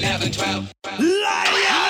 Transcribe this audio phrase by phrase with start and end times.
[0.00, 0.74] can have a drought.
[0.98, 1.85] Liar!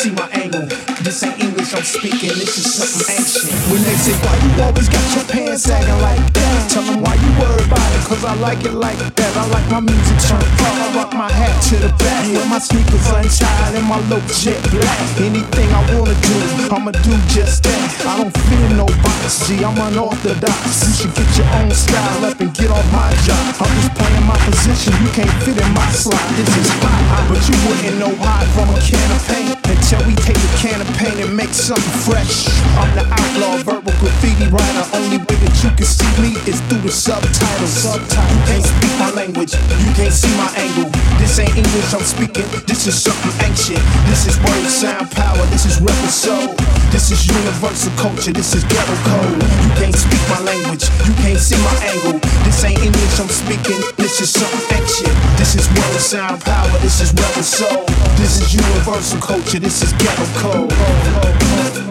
[0.00, 0.64] See my angle.
[1.04, 2.32] This ain't English I'm speaking.
[2.32, 3.52] This is something ancient.
[3.68, 7.12] When they say why you always got your pants sagging like that, tell them why
[7.20, 8.00] you worry about it.
[8.08, 9.32] Cause I like it like that.
[9.36, 10.72] I like my music turned up.
[10.80, 14.56] I rock my hat to the back with my sneakers untied and my low jet
[14.72, 15.04] black.
[15.20, 16.36] Anything I wanna do,
[16.72, 17.84] I'ma do just that.
[18.08, 19.60] I don't fear no box, G.
[19.60, 20.64] I'm unorthodox.
[20.80, 23.52] You should get your own style up and get on my job.
[23.60, 24.96] I'm just playing my position.
[25.04, 26.24] You can't fit in my slot.
[26.40, 29.60] This is hot, but you wouldn't know hot from a can of paint
[29.90, 32.46] until we take a can of paint and make something fresh.
[32.78, 34.86] I'm the outlaw verbal graffiti writer.
[34.94, 37.90] Only way that you can see me is through the subtitles.
[37.90, 38.30] Subtitles.
[38.30, 39.52] You can't speak my language.
[39.82, 40.86] You can't see my angle.
[41.18, 42.46] This ain't English I'm speaking.
[42.70, 43.82] This is something ancient.
[44.06, 45.42] This is word, sound, power.
[45.50, 46.54] This is rebel soul.
[46.94, 48.30] This is universal culture.
[48.30, 49.42] This is ghetto code.
[49.42, 50.86] You can't speak my language.
[51.02, 52.22] You can't see my angle.
[52.46, 53.80] This ain't English I'm speaking.
[53.98, 55.14] This is something ancient.
[55.34, 56.78] This is word, sound, power.
[56.78, 57.82] This is rebel soul.
[58.14, 59.58] This is universal culture.
[59.58, 61.89] This is ghetto code.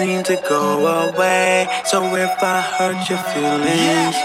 [0.00, 0.62] Seem to go
[1.04, 1.68] away.
[1.84, 4.16] So if I hurt your feelings,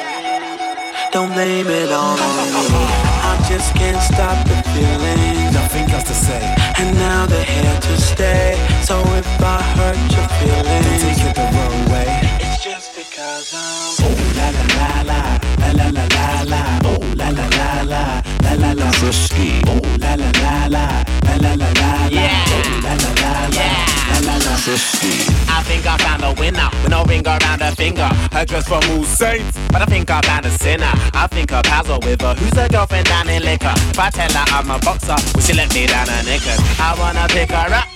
[1.12, 2.86] don't blame it on me.
[3.30, 5.54] I just can't stop the feelings.
[5.54, 6.44] Nothing else to say.
[6.80, 8.56] And now they're here to stay.
[8.88, 12.07] So if I hurt your Don't feelings, take it the wrong way.
[12.45, 14.06] it's just because I'm.
[14.07, 15.21] Oh la la la la,
[15.62, 16.62] la la la la la.
[16.89, 18.04] Oh la la la la,
[18.45, 18.88] la la la.
[19.00, 19.51] Frisky.
[19.68, 20.86] Oh la la la la,
[21.28, 21.89] la la la la.
[22.16, 22.54] Yeah.
[22.56, 23.68] Oh la la la la,
[24.12, 24.54] la la la.
[24.63, 25.34] Frisky.
[25.75, 28.07] Think I found a winner with no ring around her finger.
[28.31, 30.89] Her dress from all saints, but I think I found a sinner.
[31.12, 32.33] I think her pals are with her.
[32.33, 33.74] Who's her girlfriend down in liquor?
[33.92, 36.63] If I tell her I'm a boxer, will she let me down her knickers?
[36.80, 37.89] I wanna pick her up.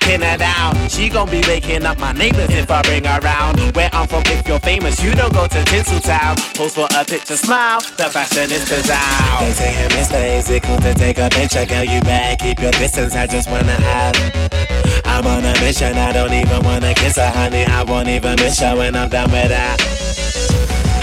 [0.00, 0.74] Pin her down.
[0.88, 3.60] She gon' be waking up my neighbors if I bring her around.
[3.76, 6.34] Where I'm from, if you're famous, you don't go to Tinseltown.
[6.56, 7.82] Pose for a picture, smile.
[7.96, 9.46] The fashionistas out.
[9.46, 10.38] They say, hey, Mr.
[10.38, 11.66] Is it cool to take a picture?
[11.66, 13.14] Girl, you better keep your distance.
[13.14, 14.85] I just wanna have.
[15.16, 17.64] I'm on a mission, I don't even wanna kiss her, honey.
[17.64, 19.80] I won't even miss her when I'm done with that.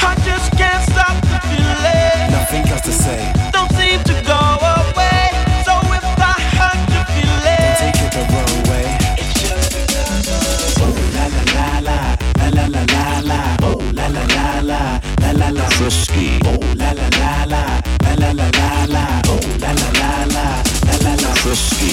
[0.05, 2.29] I just can't stop the feeling.
[2.29, 3.33] Nothing else to say.
[3.51, 5.33] Don't seem to go away.
[5.65, 8.85] So if I hurt your Don't take it the wrong way.
[9.17, 11.97] it's just because Oh la la la la,
[12.37, 13.39] la la la la la.
[13.65, 14.81] Oh la la la la,
[15.25, 15.65] la la la.
[15.73, 16.37] Frisky.
[16.45, 17.63] Oh la la la la,
[18.05, 19.03] la la la la la.
[19.25, 20.45] Oh la la la la,
[20.85, 21.29] la la la.
[21.41, 21.92] Frisky.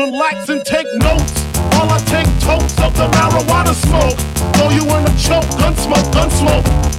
[0.00, 4.16] Relax and take notes while I take totes of the marijuana smoke.
[4.54, 6.89] Throw you in a choke, gun smoke, gun smoke.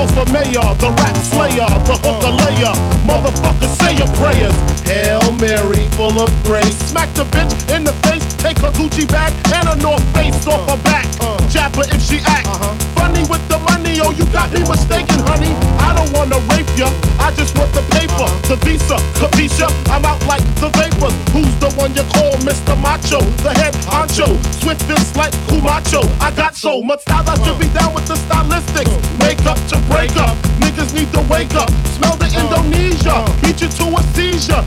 [0.00, 2.74] For mayor, the rap slayer, the hooker layer.
[3.04, 4.54] Motherfucker, say your prayers.
[4.88, 6.74] Hail Mary, full of grace.
[6.88, 10.66] Smack the bitch in the face, take her Gucci bag and her North Face off
[10.68, 11.06] her back.
[11.48, 12.48] Jab her if she act.
[12.96, 15.52] Funny with the money, oh, you got me mistaken, honey.
[15.78, 16.88] I don't wanna rape ya,
[17.20, 19.68] I just want the paper, the visa, capisha.
[19.92, 21.14] I'm out like the vapors.
[21.36, 22.74] Who's the one you call Mr.
[22.80, 23.20] Macho?
[23.44, 26.02] The head honcho, swift is like Kumacho.
[26.20, 28.90] I got so much style, I should be down with the stylistics.
[29.20, 30.36] Make up to break up.
[30.62, 31.70] Niggas need to wake up.
[31.96, 32.42] Smell the uh.
[32.42, 33.14] Indonesia.
[33.14, 33.40] Uh.
[33.42, 34.64] Beat you to a seizure.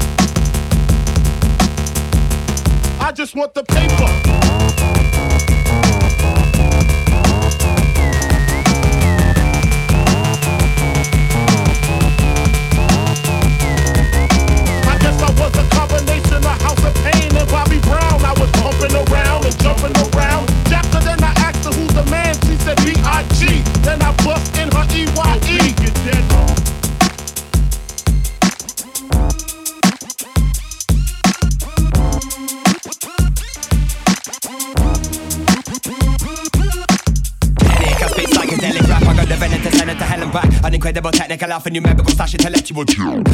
[2.99, 4.09] I just want the paper.
[15.39, 18.23] was a combination of House of Pain and Bobby Brown.
[18.23, 20.52] I was bumping around and jumping around
[21.93, 23.62] the man, she said B-I-G.
[23.81, 25.73] Then I bust in her E-Y-E.
[25.73, 26.62] Get that
[40.83, 42.83] Incredible technical alpha numerical slash intellectual.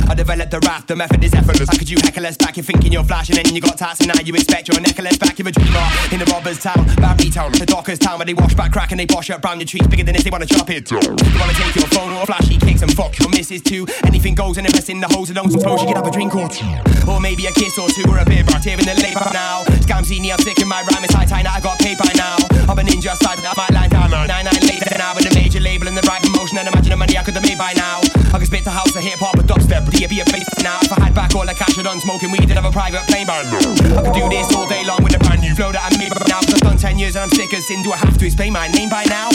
[0.08, 1.68] I developed the raft, the method is effortless.
[1.68, 2.56] How could you heckle us back?
[2.58, 5.34] You're thinking you're flashing and you got tats and now you expect your necklace back.
[5.39, 5.82] You're a dreamer
[6.13, 9.00] in the robber's town, Barry town, the docker's town where they wash back crack and
[9.00, 10.91] they bosh up brown your trees bigger than if they wanna chop it.
[10.94, 13.88] You wanna take your photo, or flashy kicks and fuck your missus too.
[14.06, 16.53] Anything goes and invest in the holes don't suppose you can have a drink or
[16.53, 16.70] two.
[17.10, 19.65] Or maybe a kiss or two or a beer bar tearing the labour now.
[19.89, 22.13] Scam me, I'm sick in my rhyme, it's high time that I got paid by
[22.13, 22.38] now.
[22.70, 24.12] I'm a ninja side, I might line down.
[24.12, 26.98] Nine nine later now with a major label and the right emotion and imagine the
[26.98, 28.01] money I could have made by now.
[28.34, 30.48] I could spit the house of hip hop, a dubstep, be a be a bass
[30.62, 30.79] now.
[30.81, 33.08] If I had back all the cash I'd done smoking weed and have a private
[33.08, 33.39] plane by.
[33.39, 36.12] I could do this all day long with a brand new flow that I made
[36.27, 36.41] now.
[36.41, 37.81] Cause I've done 10 years and I'm sick as sin.
[37.84, 39.29] Do I have to explain my name by now?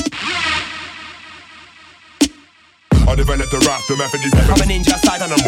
[3.07, 5.39] I developed the rap, the method is I'm a ninja side on a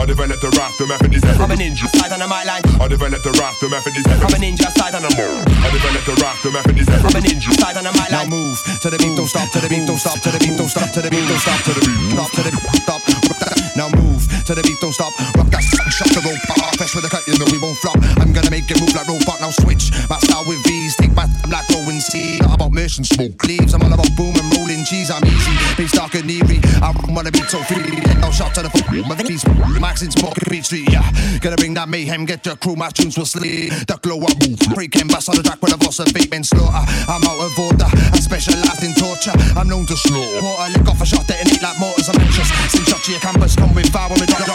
[0.00, 2.64] I developed the rap, the method is I'm a ninja side on a mic line.
[2.80, 6.06] I developed the rap, the method is I'm a ninja side on a I developed
[6.06, 8.58] the rap, the method is I'm a ninja side on a mic Now move.
[8.80, 9.50] To the beat, don't stop.
[9.52, 10.20] To the beat, don't stop.
[10.20, 10.90] To the beat, don't stop.
[10.92, 11.60] To the beat, don't stop.
[11.64, 12.30] To the beat, stop.
[12.32, 13.61] To the beat, stop.
[13.74, 13.78] That.
[13.78, 15.12] Now move to the beat, don't stop.
[15.36, 15.62] Rock that,
[15.92, 16.40] shut the rope,
[16.76, 17.96] fresh with the cut, you know we won't flop.
[18.18, 19.40] I'm gonna make it move like robot.
[19.40, 22.38] Now switch, my style with V's, take my I'm like throwing C.
[22.40, 25.10] Not about mission smoke leaves, I'm all about boom and rolling cheese.
[25.10, 26.60] I'm easy, bass dark and eerie.
[26.82, 28.00] I wanna be so free.
[28.20, 29.44] No shot to the foot, my veins,
[29.80, 31.06] Max in smoke beat street, yeah.
[31.40, 33.72] Gonna bring that mayhem, get your crew, my tunes will sleep.
[33.88, 36.44] The glow up move, breaking bass on the track with a voice of beat and
[36.44, 36.84] slaughter.
[37.08, 39.32] I'm out of order, I specialize in torture.
[39.56, 40.42] I'm known to slaughter.
[40.42, 42.08] Water lick off a shot, detonate like mortars.
[42.08, 42.48] I'm anxious.
[42.72, 44.46] Send shots to your campus, come with fire when we drop.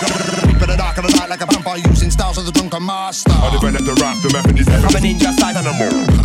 [0.43, 2.85] Reap in the dark of the night like a vampire using styles of the drunken
[2.85, 3.31] master.
[3.31, 5.71] I developed the rap, the method is I'm a ninja side on a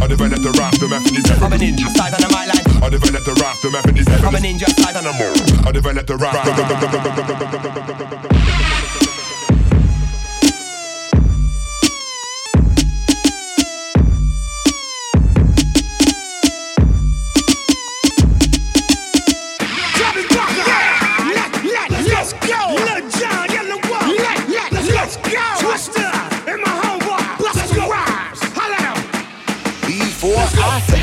[0.02, 2.50] I developed the rap, the method is I'm a ninja side a line.
[2.82, 5.12] I developed the rap, the method is I'm a ninja side on a
[5.66, 6.34] I developed the rap.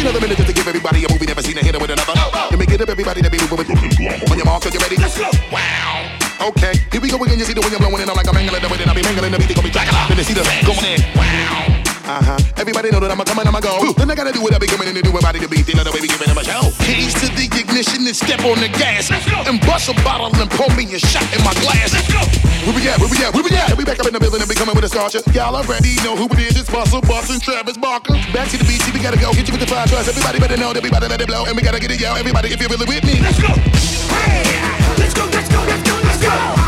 [0.10, 2.14] Another minute just to give everybody a movie never seen a hitter with another.
[2.50, 4.98] Let me get up everybody that be moving with On your mark, are you ready?
[4.98, 5.30] Let's go.
[5.54, 6.50] Wow.
[6.50, 7.38] Okay, here we go again.
[7.38, 9.04] You see the wind blowing it, I'm like I'm mangling the way that I be
[9.04, 9.48] mangling the beat.
[9.50, 10.06] They gonna be Dracula.
[10.08, 11.02] Then they see the going in.
[11.16, 11.79] Wow.
[12.10, 12.58] Uh huh.
[12.58, 13.94] Everybody know that I'm a coming, I'm a go.
[13.94, 15.70] Then I gotta do what I be coming in to do about it to beat.
[15.70, 16.74] They love the way we giving them a show.
[16.82, 19.14] Keys to the ignition and step on the gas.
[19.46, 21.94] And bust a bottle and pour me a shot in my glass.
[21.94, 22.18] Let's go.
[22.66, 22.98] Where we at?
[22.98, 23.30] Where we at?
[23.30, 23.78] Where we at?
[23.78, 25.22] We back up in the building and be coming with a starcher.
[25.38, 26.58] Y'all already know who it is.
[26.58, 28.18] It's Busta, Bus, and Travis Barker.
[28.34, 29.30] Back to the beat, see, we gotta go.
[29.30, 30.10] Hit you with the five trust.
[30.10, 31.46] Everybody better know that we about to let it blow.
[31.46, 32.18] And we gotta get it, y'all.
[32.18, 33.22] Everybody, if you're really with me.
[33.22, 33.54] Let's go.
[33.54, 34.50] Hey,
[34.98, 36.59] let's go, let's go, let's go, let's go.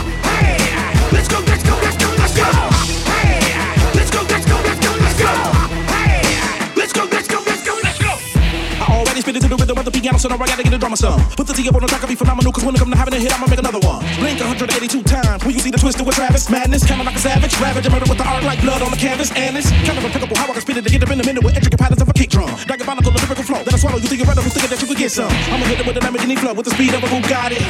[9.62, 11.20] Rhythm the piano, so now I gotta get a drummer some.
[11.36, 12.98] Put the T up on the track, I'll be phenomenal, cause when it come to
[12.98, 14.04] having a hit, I'ma make another one.
[14.20, 16.50] Blink 182 times, when you see the Twista with Travis.
[16.50, 18.98] Madness, kinda like a savage, ravage, and murder with the art like blood on the
[18.98, 19.32] canvas.
[19.36, 21.26] And it's kind of impeccable how I can spit it to get up in the
[21.26, 22.50] minute with intricate patterns of a kick drum.
[22.68, 24.98] Diabolical, lyrical flow, that I swallow, you think you're better, who thinking that you could
[24.98, 25.32] get some.
[25.54, 27.62] I'ma hit it with a Lamborghini flow, with the speed of a Bugatti.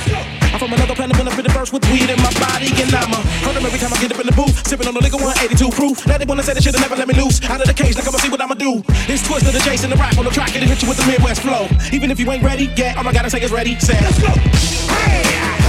[0.52, 2.92] I'm from another planet when I spit the verse with weed in my body, and
[2.92, 4.56] I'ma hurt every time I get up in the booth.
[4.68, 6.04] Sipping on the liquor 182 proof.
[6.04, 7.40] That they wanna say they should've never let me loose.
[7.48, 8.84] Out of the cage, like I'ma see what I'ma do.
[9.08, 11.08] It's twisted the Jason, the rap on the track, and it hit you with the
[11.08, 11.70] Midwest flow.
[11.94, 14.02] Even if you ain't ready, yeah, all I gotta say is ready, set.
[14.02, 14.30] Let's go.
[14.30, 15.22] Hey,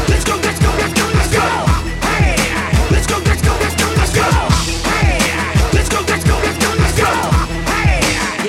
[0.09, 1.45] let's go, let's go, let's go, let's go.
[2.09, 2.41] Hey,
[2.89, 4.25] let's go, let's go, let's go, let's go.
[4.89, 5.21] Hey,
[5.75, 7.11] let's go, let's go, let's go, let's go.
[7.69, 8.01] Hey,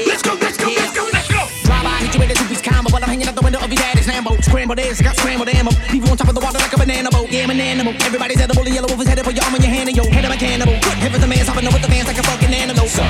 [0.08, 1.42] let's go, let's go, let's go, let's go.
[1.68, 3.68] Drive by, hit you with a two-piece combo, but I'm hanging out the window of
[3.68, 4.42] your daddy's Lambo.
[4.44, 5.72] Scrambled eggs, got scrambled ammo.
[5.92, 7.30] Leave you on top of the water like a banana boat.
[7.30, 7.94] Yeah, I'm an animal.
[8.06, 8.64] Everybody's edible.
[8.64, 10.24] The Yelawolf is headed for your arm and your hand and your head.
[10.24, 10.74] I'm a cannibal.
[10.80, 12.88] Good heavens, the man's hopping over the fans like a fucking animal.
[12.88, 13.04] So,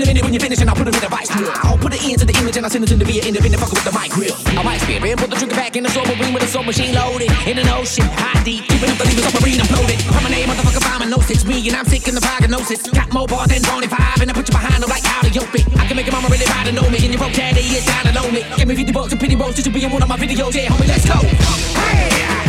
[0.00, 1.52] in a minute when you finish, and I'll put it in a vice grill.
[1.60, 3.76] I'll put it into the image and I'll send it to the via independent fucker
[3.76, 4.32] with the mic grill.
[4.56, 6.64] I might spit and put the trigger back in the sober ring with a soul
[6.64, 7.28] machine loaded.
[7.44, 10.00] In an ocean, high deep, keeping up the levers submarine imploded.
[10.08, 12.80] I'm a name, motherfucker, I'm a no six me, and I'm sick in the prognosis.
[12.88, 15.52] Got more bars than 25, and I put you behind them like how to yoke
[15.52, 15.68] it.
[15.76, 17.84] I can make your mama really ride to know me, and your broke daddy is
[17.84, 18.40] down to know me.
[18.56, 20.56] Give me 50 bucks and pity bucks just to be in one of my videos.
[20.56, 21.20] Yeah, homie, let's go.
[21.76, 22.39] Hey,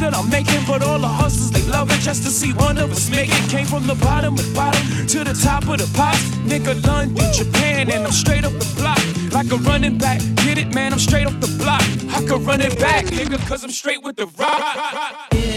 [0.00, 2.90] that I'm making, but all the hustlers they love it just to see one of
[2.90, 3.50] us make it.
[3.50, 6.22] Came from the bottom of bottom to the top of the pops.
[6.46, 9.00] Nigga, London, Japan, and I'm straight up the block.
[9.32, 11.82] Like a running back, get it, man, I'm straight off the block.
[12.14, 15.47] I could run it back, nigga, cause I'm straight with the rock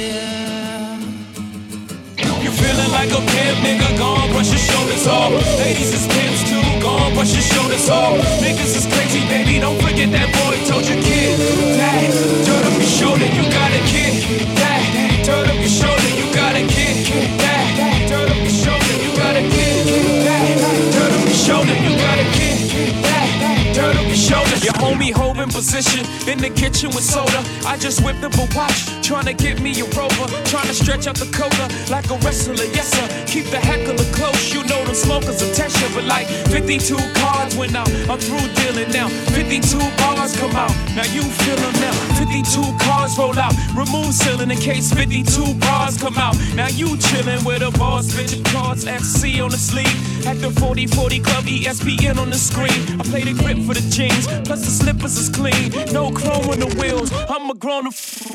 [2.92, 3.90] like a pimp, nigga.
[3.98, 5.32] Gone, brush your shoulders off.
[5.60, 6.62] Ladies is pimps too.
[6.82, 8.20] Gone, brush your shoulders off.
[8.44, 9.60] Niggas is crazy, baby.
[9.60, 11.40] Don't forget that boy told your kid
[11.80, 12.12] that.
[12.46, 14.24] Turn up your shoulder, you got a kid
[14.60, 14.84] that.
[15.26, 17.08] Turn up your shoulder, you gotta kid
[17.40, 17.68] that.
[18.10, 19.86] Turn up your shoulder, you gotta kid
[20.26, 20.46] that.
[20.94, 22.58] Turn up your shoulder, you gotta kid
[23.04, 23.28] that.
[23.76, 25.14] Turn up your shoulder, your homie.
[25.14, 27.44] Hold position in the kitchen with soda.
[27.68, 30.28] I just whipped up a watch, trying to get me a rover.
[30.48, 33.08] Trying to stretch out the coda like a wrestler, yes sir.
[33.28, 35.92] Keep the heckler close, you know them smokers are tension.
[35.94, 39.10] But like 52 cards went out, I'm through dealing now.
[39.36, 41.94] 52 bars come out, now you feel them now.
[42.18, 46.36] 52 cards roll out, remove ceiling in case 52 bars come out.
[46.56, 50.00] Now you chillin' with a boss, bitch, cards, FC on the sleeve.
[50.26, 53.00] At the 40 40 club, ESPN on the screen.
[53.00, 55.41] I play the grip for the jeans, plus the slippers is clean.
[55.42, 57.96] No chrome on the wheels, I'm a grown up.
[57.96, 58.30] Feeling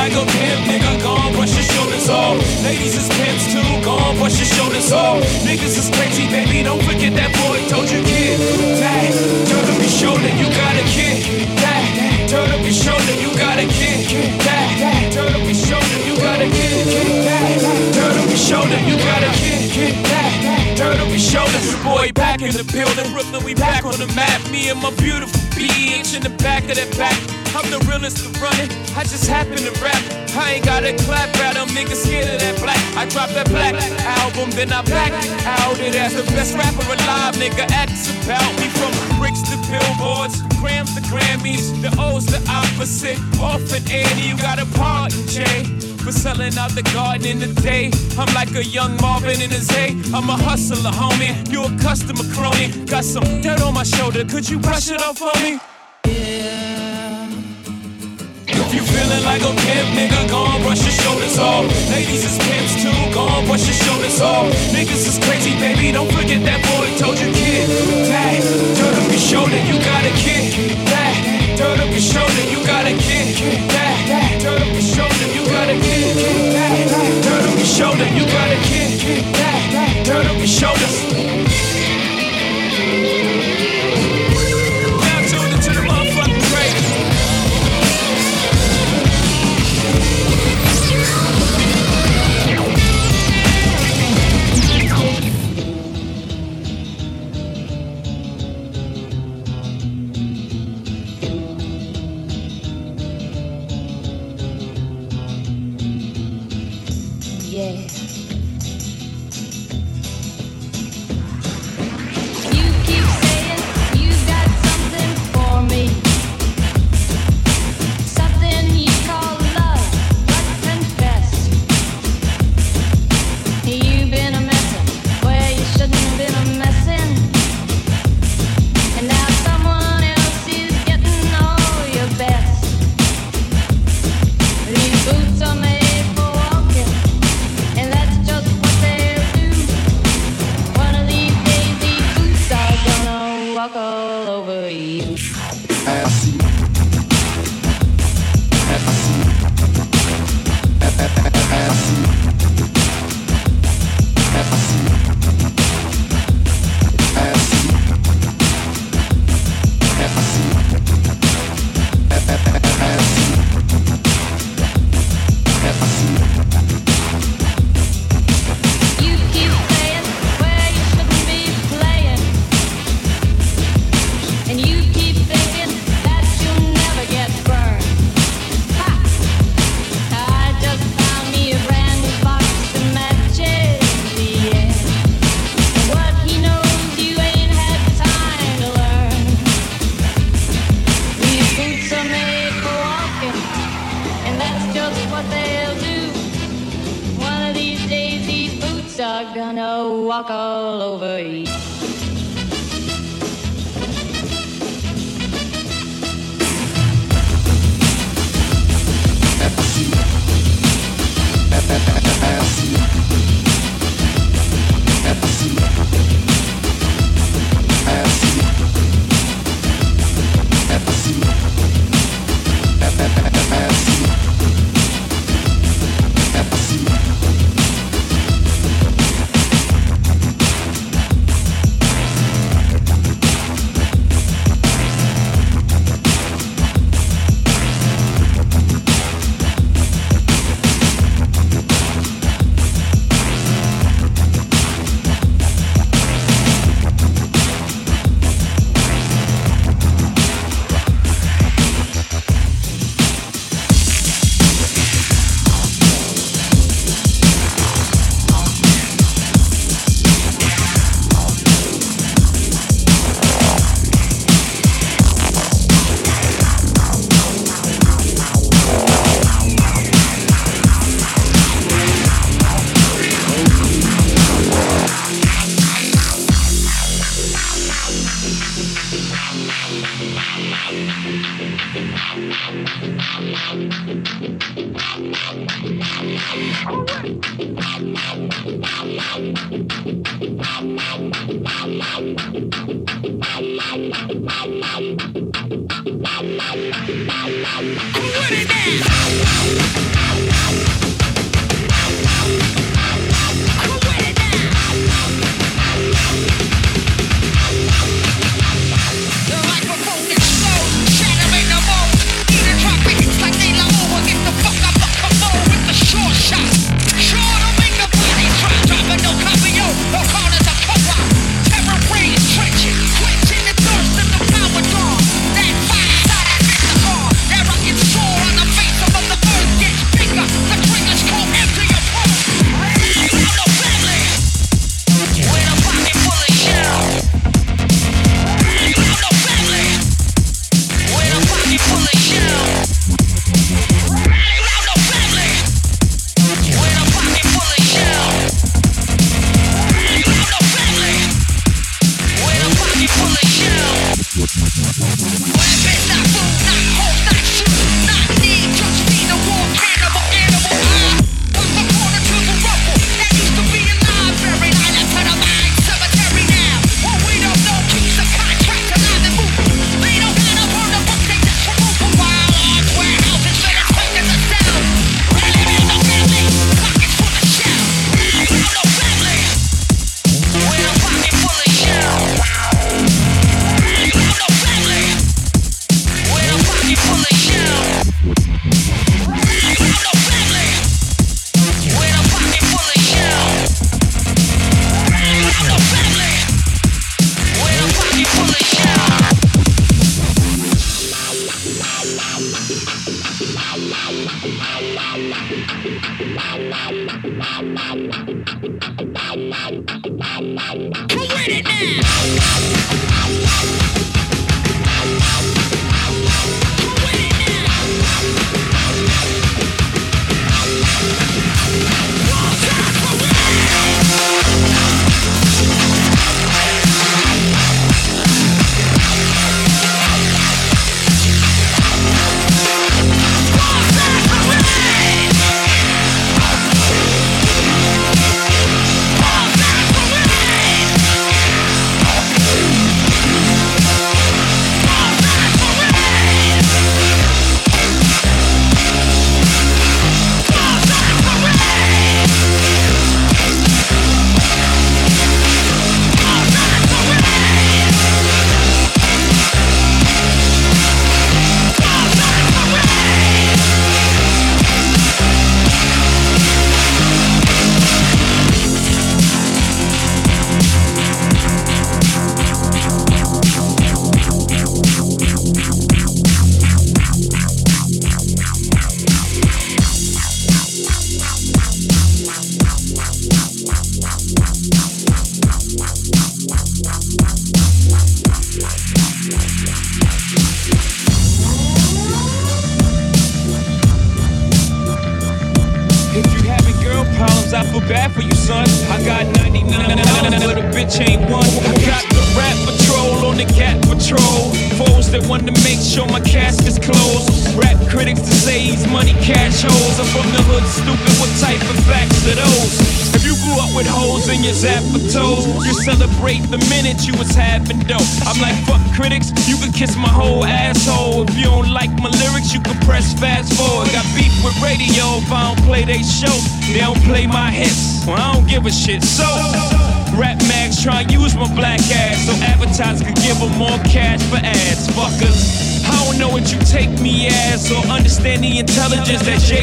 [0.00, 2.40] like a pimp, nigga, gone, brush your shoulders off.
[2.64, 5.20] Ladies is pimps too, gone, brush your shoulders off.
[5.44, 8.40] Niggas is crazy, baby, don't forget that boy told you, kid.
[8.80, 9.12] That,
[9.44, 11.52] turn up your shoulder, you got a kid.
[11.60, 11.84] That,
[12.32, 14.08] turn up your shoulder, you got a kid.
[14.40, 16.88] That, turn up your shoulder, you got a kid.
[17.28, 17.60] That,
[17.92, 20.00] turn up your shoulder, you got a kid.
[20.08, 20.41] That,
[20.82, 21.84] turn up your.
[21.84, 24.40] Boy, back in the building, Brooklyn, we back on the map.
[24.50, 27.18] Me and my beautiful bitch in the back of that back.
[27.54, 28.70] I'm the realest to run it.
[28.96, 30.02] I just happen to rap.
[30.34, 32.80] I ain't got a clap at them niggas scared of that black.
[32.96, 33.74] I dropped that black
[34.22, 37.36] album, then I backed it out it as the best rapper alive.
[37.36, 43.20] Nigga acts about me from bricks to billboards, grams to Grammys, the O's the opposite.
[43.38, 45.81] Off and Annie, you got a pardon, Jay.
[46.02, 47.92] For selling out the garden in the day.
[48.18, 49.94] I'm like a young Marvin in his hay.
[50.12, 51.30] I'm a hustler, homie.
[51.48, 52.72] You a customer crony.
[52.86, 54.24] Got some dirt on my shoulder.
[54.24, 55.60] Could you brush it off for me?
[58.72, 61.70] If you feeling like a pimp, nigga, go on, brush your shoulders off.
[61.94, 64.50] Ladies is pimps too, go on, brush your shoulders off.
[64.74, 67.68] Niggas is crazy, baby, don't forget that boy told you, kid.
[68.10, 68.42] That,
[68.76, 70.76] turn up your shoulder, you got a kid.
[70.88, 71.14] That,
[71.56, 73.38] turn up your shoulder, you got a kid.
[73.70, 74.81] That, turn up your
[78.14, 78.51] you got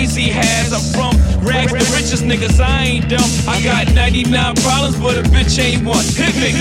[0.10, 0.74] toys he has.
[0.74, 3.30] I'm from rags, the richest niggas, I ain't dumb.
[3.48, 6.04] I got 99 problems, but a bitch ain't one.
[6.16, 6.52] Hit me.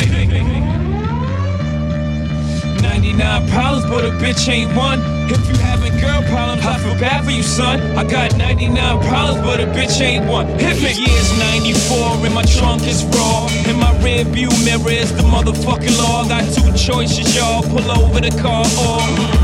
[2.82, 5.00] 99 problems, but a bitch ain't one.
[5.30, 7.80] If you having girl problems, I bad for you, son.
[7.96, 8.74] I got 99
[9.08, 10.46] problems, but a bitch ain't one.
[10.58, 10.92] Hit me.
[10.92, 13.48] Year's 94 and my trunk is raw.
[13.66, 16.26] In my rear view mirror is the motherfucking law.
[16.28, 17.62] Got two choices, y'all.
[17.62, 18.98] Pull over the car or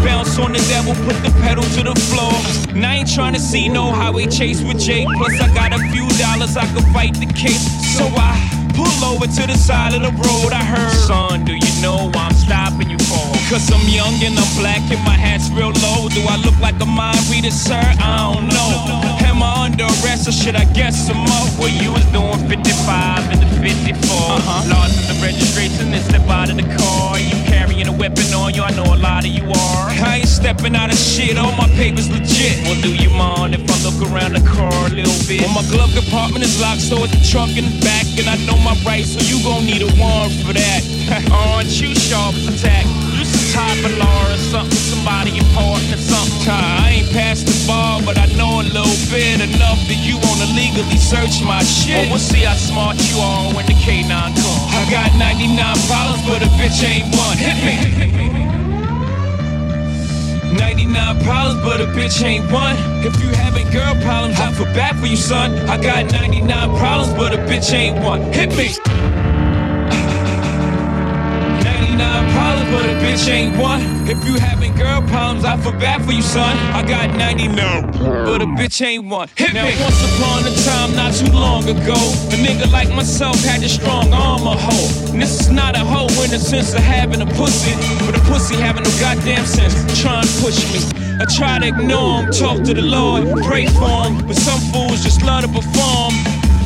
[0.04, 2.34] bounce on the devil, put the pedal to the floor.
[2.74, 5.08] And I ain't trying to see no highway chase with Jake.
[5.16, 7.64] Plus, I got a few dollars I could fight the case.
[7.96, 10.92] So I Pull over to the side of the road, I heard.
[11.06, 13.26] Son, do you know why I'm stopping you for?
[13.50, 16.08] Cause I'm young and I'm black and my hat's real low.
[16.08, 17.80] Do I look like a mind reader, sir?
[17.80, 18.72] I don't know.
[19.28, 21.48] Am I under arrest, or should I guess some more?
[21.56, 23.96] Well, you was doing 55 in the 54.
[23.96, 24.68] Uh-huh.
[24.68, 27.18] Lost in the registration and step out of the car.
[27.18, 29.84] You carrying a weapon on you, I know a lot of you are.
[30.04, 32.60] I ain't stepping out of shit, all my papers legit.
[32.68, 35.40] Well, do you mind if I look around the car a little bit?
[35.40, 38.36] Well, my glove compartment is locked, so it's the trunk in the back, and I
[38.44, 40.84] know my rights, so you gon' need a warrant for that.
[41.32, 42.84] Aren't you sharp as attack?
[42.84, 43.13] You
[43.84, 46.48] of law or something, somebody important or something.
[46.48, 50.48] I ain't past the bar, but I know a little bit enough that you wanna
[50.54, 52.08] legally search my shit.
[52.08, 54.64] Well, we'll see how smart you are when the K9 comes.
[54.72, 55.58] I got 99
[55.90, 57.36] problems, but a bitch ain't one.
[57.36, 57.76] Hit me.
[60.54, 62.76] 99 problems, but a bitch ain't one.
[63.04, 65.52] If you having girl problems, I feel bad for you, son.
[65.68, 68.20] I got 99 problems, but a bitch ain't one.
[68.32, 69.23] Hit me.
[71.96, 73.80] 99 problems, but a bitch ain't one.
[74.08, 76.56] If you having girl problems, I feel bad for you, son.
[76.74, 77.92] I got 99,
[78.26, 79.28] but a bitch ain't one.
[79.36, 79.74] Hit now, me.
[79.80, 84.12] once upon a time, not too long ago, a nigga like myself had a strong
[84.12, 85.12] arm, a hoe.
[85.12, 88.20] And this is not a hoe in the sense of having a pussy, but a
[88.26, 89.74] pussy having no goddamn sense.
[90.00, 90.80] Try to push me.
[91.20, 95.02] I try to ignore him, talk to the Lord, pray for him, but some fools
[95.04, 96.12] just love to perform.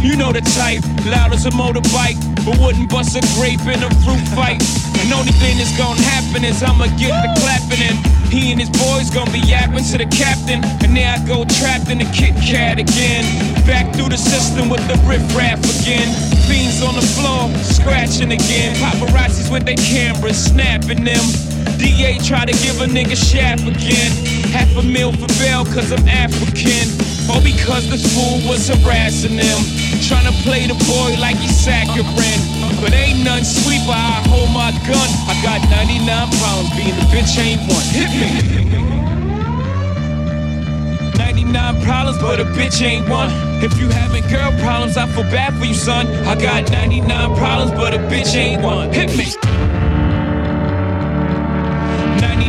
[0.01, 2.17] You know the type, loud as a motorbike,
[2.49, 4.63] but wouldn't bust a grape in a fruit fight.
[5.01, 7.99] And only thing that's gonna happen is I'ma get the clapping and
[8.33, 10.65] he and his boys gonna be yapping to the captain.
[10.83, 13.25] And there I go trapped in the Kit Kat again.
[13.67, 16.09] Back through the system with the riff raff again.
[16.49, 18.77] Fiends on the floor, scratching again.
[18.77, 21.25] Paparazzis with their cameras, snapping them.
[21.77, 24.38] DA try to give a nigga shaft again.
[24.53, 26.89] Half a meal for bail cause I'm African.
[27.29, 29.61] Or because this fool was harassing them.
[30.09, 32.43] Trying to play the boy like he's saccharine.
[32.81, 35.09] But ain't none sweet, I hold my gun.
[35.29, 36.07] I got 99
[36.41, 37.85] problems being the bitch ain't one.
[37.93, 38.89] Hit me.
[41.19, 43.31] 99 problems, but a bitch ain't one.
[43.63, 46.07] If you having girl problems, I feel bad for you, son.
[46.27, 48.93] I got 99 problems, but a bitch ain't one.
[48.93, 49.48] Hit me.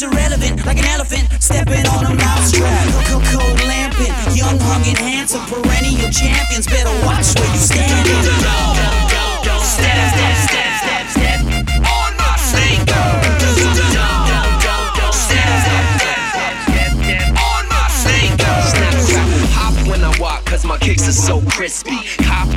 [0.00, 2.88] It's irrelevant, like an elephant stepping on a mousetrap.
[3.36, 6.66] Cold lamping, young, hung, and handsome, perennial champions.
[6.66, 8.24] Better watch where you standing.
[9.60, 11.40] Step, step, step, step, step
[11.84, 13.44] on my sneakers.
[15.12, 18.72] Step, step, step, step, step on my sneakers.
[18.72, 22.00] Snap, crackle, pop when I walk, cause my kicks are so crispy.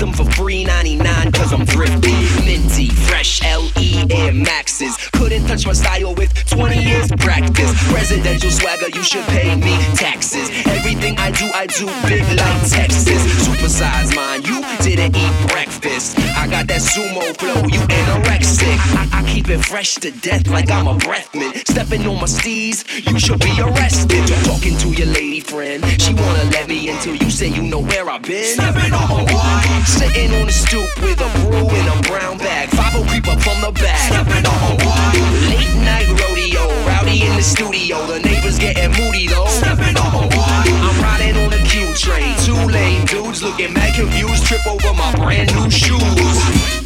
[0.03, 2.11] Them for free 99 cause I'm thrifty.
[2.43, 4.97] Minty, fresh LE Air Maxes.
[5.13, 7.71] Couldn't touch my style with 20 years practice.
[7.89, 10.49] Presidential swagger, you should pay me taxes.
[10.67, 13.23] Everything I do, I do big like Texas.
[13.47, 16.19] Supersize mine, you didn't eat breakfast.
[16.35, 18.75] I got that sumo flow, you anorexic.
[18.99, 21.65] I, I, I keep it fresh to death like I'm a breath mint.
[21.65, 24.27] Stepping on my steez, you should be arrested.
[24.43, 28.09] Talking to your lady friend, she wanna let me until you say you know where
[28.09, 28.55] I've been.
[28.55, 29.92] Stepping on what?
[29.97, 32.69] Sitting on the stoop with a brew in a brown bag.
[32.69, 34.09] 5 creep up from the back.
[34.09, 35.13] Stepping on what?
[35.49, 38.05] Late night rodeo, rowdy in the studio.
[38.07, 39.45] The neighbors getting moody though.
[39.47, 40.65] Stepping on what?
[40.87, 42.35] I'm riding on the Q train.
[42.43, 44.45] Two lane dudes looking mad confused.
[44.45, 46.82] Trip over my brand new shoes.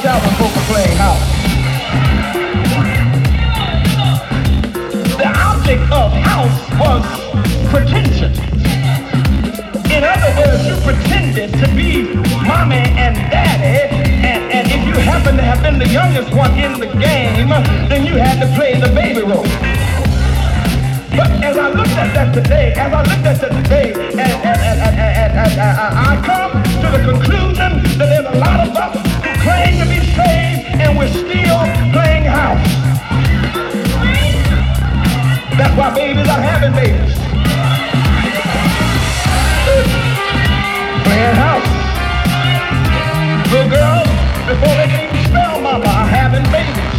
[0.00, 0.06] The
[5.26, 7.02] object of house was
[7.68, 8.32] pretension.
[9.90, 12.14] In other words, you pretended to be
[12.46, 13.92] mommy and daddy,
[14.24, 17.48] and, and if you happen to have been the youngest one in the game,
[17.88, 19.42] then you had to play the baby role.
[21.16, 24.20] But as I looked at that today, as I looked at that today, and, and,
[24.22, 28.76] and, and, and, and, and I come to the conclusion that there's a lot of
[28.76, 29.07] us
[29.48, 31.60] claim to be saved, and we're still
[31.96, 32.68] playing house.
[35.56, 37.16] That's why babies are having babies.
[41.06, 41.70] Playing house.
[43.48, 44.10] Little girls,
[44.44, 46.92] before they can even spell mama, are having babies.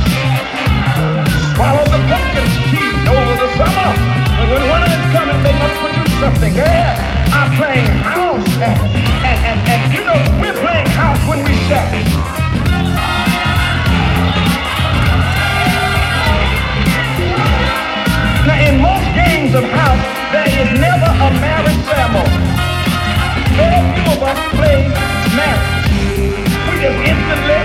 [1.53, 3.89] Swallow the pumpkin's teeth over the summer.
[4.37, 6.53] But when winter is coming, they must produce something.
[6.55, 6.97] Yeah,
[7.29, 9.09] I'm playing house
[9.57, 11.89] and, you know, we're playing house when we shout.
[18.45, 21.09] Now, in most games of house, there is never
[23.73, 24.87] a few of us play
[25.35, 25.89] marriage.
[26.69, 27.59] We just instantly